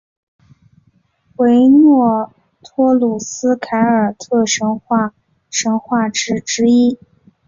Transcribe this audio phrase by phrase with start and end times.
[1.35, 2.31] 维诺
[2.63, 5.13] 托努斯凯尔特神话
[6.11, 6.97] 神只之一。